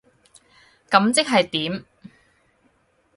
[0.89, 1.85] 噉即係點？